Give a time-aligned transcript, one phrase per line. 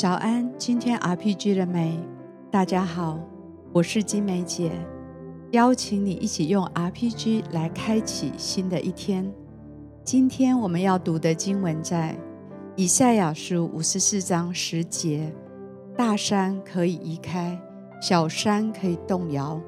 [0.00, 2.00] 早安，今天 RPG 了没？
[2.50, 3.20] 大家好，
[3.70, 4.72] 我是金梅姐，
[5.50, 9.30] 邀请你一起用 RPG 来开启新的一天。
[10.02, 12.16] 今天我们要读的经文在
[12.76, 15.30] 以赛亚书五十四章十节：
[15.94, 17.60] 大山可以移开，
[18.00, 19.60] 小山可以动摇，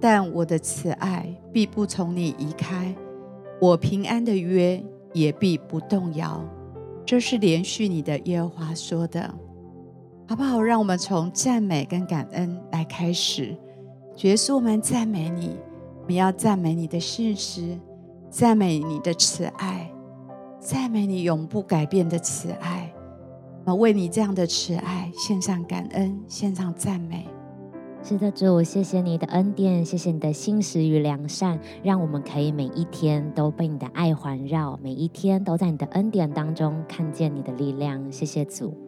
[0.00, 2.92] 但我的慈爱必不从你移开，
[3.60, 4.82] 我平安的约
[5.12, 6.44] 也必不动摇。
[7.04, 9.32] 这是连续你的耶和华说的。
[10.28, 10.60] 好不好？
[10.60, 13.56] 让我们从赞美跟感恩来开始。
[14.16, 15.56] 主耶稣，我们赞美你，
[16.00, 17.78] 我们要赞美你的信实，
[18.28, 19.88] 赞美你的慈爱，
[20.58, 22.92] 赞美你永不改变的慈爱。
[23.64, 27.28] 我们为你这样的慈爱献上感恩，献上赞美。
[28.02, 38.10] 是的，主，谢谢你的恩典，谢谢你的信实与良善，让我们可以每一天都被你的爱环绕，每一天都在你的恩典当中看见你的力量。
[38.10, 38.85] 谢谢主。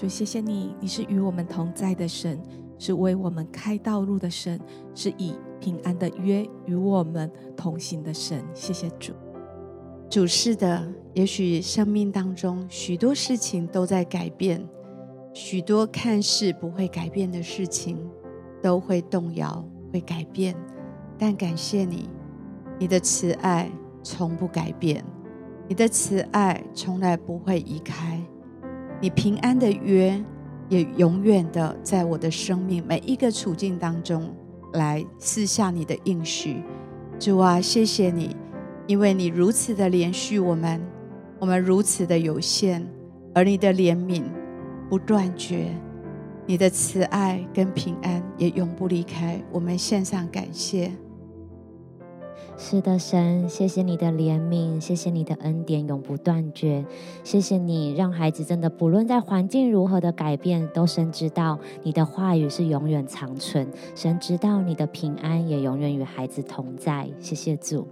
[0.00, 2.40] 主，谢谢你，你是与我们同在的神，
[2.78, 4.58] 是为我们开道路的神，
[4.94, 8.42] 是以平安的约与我们同行的神。
[8.54, 9.12] 谢谢主。
[10.08, 14.66] 主是的，也许生命当中许多事情都在改变，
[15.34, 17.98] 许多看似不会改变的事情
[18.62, 19.62] 都会动摇、
[19.92, 20.56] 会改变，
[21.18, 22.08] 但感谢你，
[22.78, 23.70] 你的慈爱
[24.02, 25.04] 从不改变，
[25.68, 28.18] 你的慈爱从来不会移开。
[29.00, 30.22] 你平安的约
[30.68, 34.30] 也永远的在我的生命每一个处境当中
[34.74, 36.62] 来赐下你的应许，
[37.18, 38.36] 主啊，谢谢你，
[38.86, 40.80] 因为你如此的连续我们，
[41.38, 42.86] 我们如此的有限，
[43.34, 44.22] 而你的怜悯
[44.88, 45.74] 不断绝，
[46.46, 50.92] 你的慈爱跟平安也永不离开，我们献上感谢。
[52.62, 56.84] 是的，神，谢谢你的怜悯，谢谢你的恩典永不断绝，
[57.24, 63.66] 谢谢你让孩子真的不论在环境如何的改变，都深知道你的话语是永远长存，
[63.96, 67.10] 神知道你的平安也永远与孩子同在。
[67.18, 67.88] 谢谢主，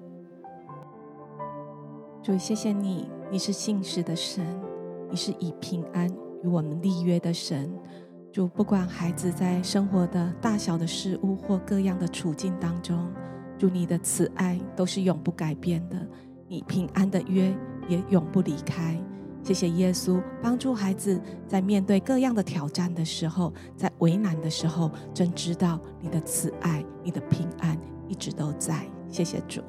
[2.22, 4.44] 主，谢谢你，你是信实的神，
[5.10, 6.06] 你是以平安
[6.44, 7.72] 与我们立约的神。
[8.30, 13.08] 主，不管孩子在生活的大小的事物或各样的处境当中。
[13.58, 16.06] 主，你的慈爱都是永不改变的，
[16.46, 17.52] 你平安的约
[17.88, 18.98] 也永不离开。
[19.42, 28.86] 谢谢耶稣，帮助孩子在面对各样的挑战的时候，在为难的时候，真知道你的慈爱、你的平安一直都在。
[29.08, 29.62] 谢谢主，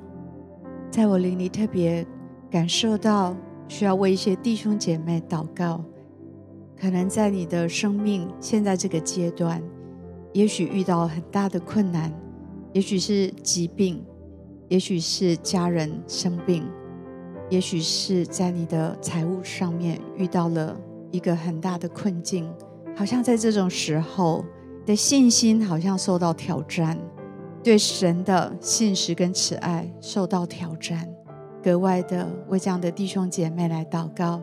[0.92, 2.06] 在我灵里特别
[2.50, 3.36] 感受到
[3.68, 5.82] 需要为一些弟兄姐妹祷告，
[6.78, 9.62] 可能在你的生命现在这个阶段，
[10.34, 12.12] 也许遇到很大的困难。
[12.74, 14.04] 也许是疾病，
[14.68, 16.64] 也许是家人生病，
[17.50, 22.48] 也许是在你的财务上面遇到了一个很大的困境，
[22.96, 24.46] 好像在这种时候
[24.86, 26.96] 的信心好像受到挑战，
[27.64, 31.10] 对神的信实跟慈爱受到挑战，
[31.64, 34.40] 格外的为这样的弟兄姐妹来祷告，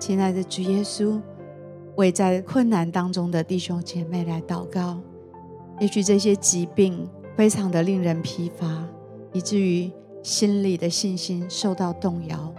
[0.00, 1.20] 亲爱的主耶稣，
[1.94, 4.98] 为在困难当中的弟兄姐妹来祷告，
[5.78, 7.08] 也许这些疾病。
[7.36, 8.66] 非常的令人疲乏，
[9.32, 9.92] 以至于
[10.22, 12.54] 心里的信心受到动摇。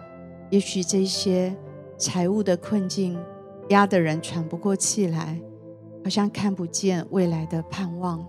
[0.52, 1.56] 也许这些
[1.98, 3.18] 财务的困境
[3.70, 5.42] 压得人喘不过气来，
[6.04, 8.24] 好像看不见未来的盼望。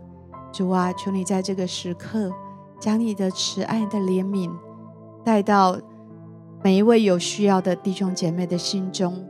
[0.51, 2.33] 主啊，求你在这个时刻，
[2.81, 4.51] 将你的慈爱的怜悯
[5.23, 5.79] 带到
[6.65, 9.23] 每一位有需要的弟兄姐妹的心中，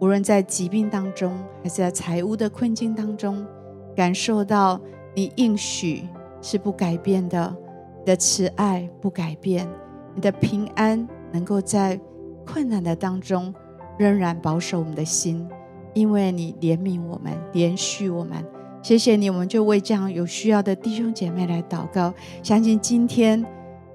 [0.00, 3.46] 无论在疾病当中，还是在财务的困境当中，
[3.94, 4.80] 感受到
[5.14, 6.08] 你应许。
[6.44, 7.56] 是不改变的，
[8.00, 9.66] 你的慈爱不改变，
[10.14, 11.98] 你的平安能够在
[12.44, 13.52] 困难的当中
[13.98, 15.48] 仍然保守我们的心，
[15.94, 18.44] 因为你怜悯我们，怜恤我们。
[18.82, 22.12] 谢谢你，我们就为这样有需要的弟兄姐妹来祷告，
[22.42, 23.42] 相信今天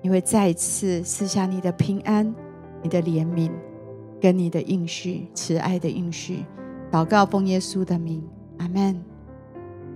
[0.01, 2.33] 你会再一次赐下你的平安、
[2.81, 3.51] 你的怜悯
[4.19, 6.43] 跟你的应许、慈爱的应许。
[6.91, 8.27] 祷告奉耶稣的名，
[8.57, 9.08] 阿门。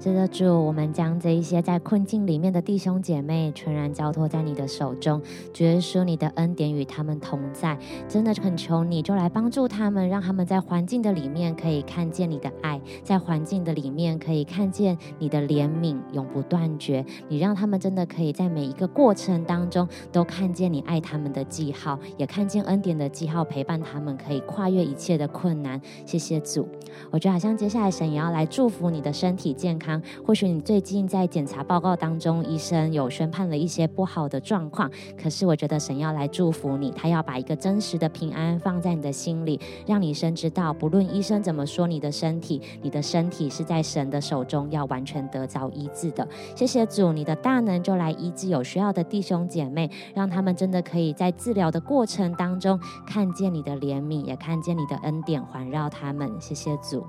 [0.03, 5.21] 是的，主，我们将这一些在困境里面的弟兄姐妹全然交托在你的手中，
[5.53, 17.05] 主耶稣，你的恩典与他们同在，真的恳求你就来帮助他们，让他们在环境的里面可以看见你的爱，在环境的里面可以看见你的怜悯永不断绝。
[17.29, 25.79] 你让他们真的可以在每一个过程当中都看见你爱他们的记号，也看见恩典的记号，陪伴他们可以跨越一切的困难。
[26.05, 26.67] 谢谢主，
[27.09, 29.92] 我觉得好像接下来神也要来祝福你的身体健康。
[30.25, 34.89] 或许你最近在检查报告当中，医生有宣判了一些不好的状况，
[35.21, 46.27] 可是我觉得神要来祝福你，他要把一个真实的平安放在你的心里，让你深知道，不论医生怎么说你的身体，你的身体是在神的手中，要完全得着医治的。
[46.55, 56.31] 谢谢主，你的大能就来医治有需要的弟兄姐妹，让他们真的可以在治疗的过程当中看见你的怜悯，也看见你的恩典环绕他们。
[56.39, 57.03] 谢谢主。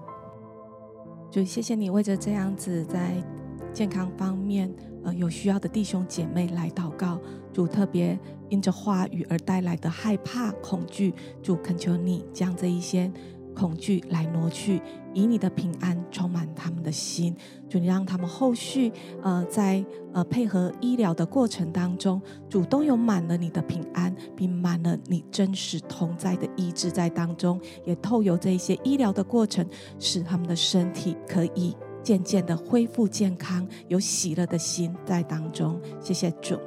[1.31, 3.23] 就谢谢你为着这样子在
[3.73, 4.73] 健康方面
[5.03, 7.21] 呃有需要的弟兄姐妹来祷告，
[7.53, 8.19] 主特别
[8.49, 11.13] 因着话语而带来的害怕恐惧，
[11.43, 13.13] 主恳求你将这一些
[13.55, 14.83] 恐惧来挪去，
[15.15, 17.35] 以你的平安充满他们的心，
[17.69, 18.93] 主你让他们后续
[19.23, 29.65] 呃在呃配合医疗的过程当中，主都有满了你的平安，并满了你真实同在的医治在当中，也透由这些医疗的过程，
[29.99, 35.81] 使他们的身体可以渐渐的恢复健康，有喜乐的心在当中。
[36.01, 36.59] 谢谢主。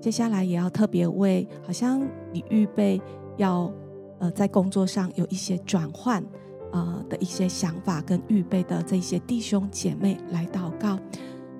[0.00, 3.00] 接下来也要特别为，好像你预备
[3.36, 3.72] 要。
[4.18, 6.24] 呃，在工作上有一些转换，
[6.72, 10.98] 呃的一些想法跟预备的这些弟兄姐妹来祷告，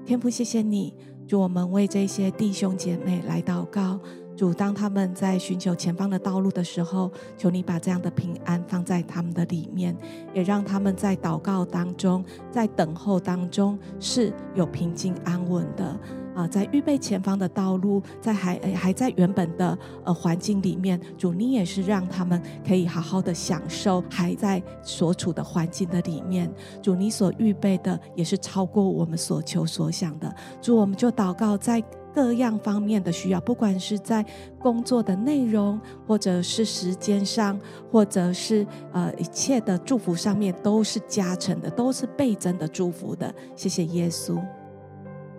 [0.05, 0.95] 天父谢谢你，
[1.27, 3.99] 主我们为这些弟兄姐妹来祷告，
[4.37, 9.97] 主当他们在寻求前方的道路的时候，求你把这样的平安放在他们的里面，
[10.35, 15.99] 也让他们在祷告当中，在等候当中是有平静安稳的。
[16.37, 26.53] 啊，在预备前方的道路，在还还在原本的呃环境里面，主你也是让他们可以好好的享受还在所处的环境的里面。
[26.83, 30.33] 主你所预备的也是超过我们所求所想的。
[30.61, 31.83] 主，我们就祷告在
[32.15, 34.25] 各样方面的需要，不管是在
[34.59, 37.59] 工作的内容，或者是时间上，
[37.91, 43.35] 或者是呃一切的祝福上面，都是加成的，都是倍增的祝福的。
[43.55, 44.39] 谢谢耶稣。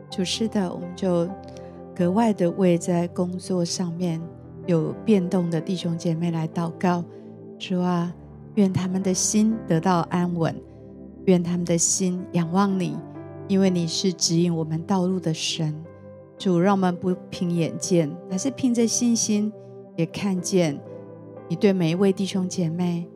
[0.09, 1.29] 主是的，我们就
[1.95, 4.21] 格外的为在工作上面
[4.65, 7.03] 有变动的弟兄姐妹来祷告。
[7.59, 8.13] 主啊，
[8.55, 10.55] 愿他们的心得到安稳，
[11.25, 12.97] 愿他们的心仰望你，
[13.47, 15.75] 因为你是指引我们道路的神。
[16.37, 19.51] 主，让我们不凭眼见，乃是凭着信心，
[19.95, 20.79] 也看见
[21.49, 23.07] 你对每一位弟兄姐妹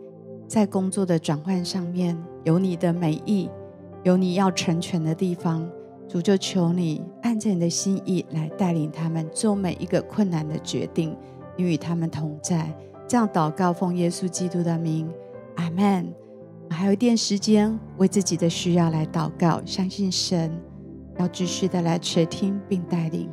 [0.48, 3.50] 在工作的转换上面有你的美意，
[4.04, 5.70] 有你要成全的地方。
[6.12, 11.16] 主就求你按着你的心意来带领他们做每一个困难的决定，
[11.56, 12.70] 你与他们同在。
[13.08, 15.10] 这样祷告，奉耶稣基督的名，
[15.56, 16.14] 阿门。
[16.70, 20.52] 还有一点时间，为自己的需要来祷告，相信神
[21.18, 23.30] 要继续的来垂听并带领。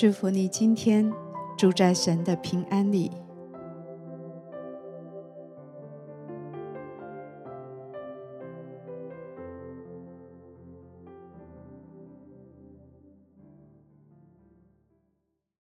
[0.00, 1.12] 祝福你今天
[1.58, 3.10] 住在神的平安里。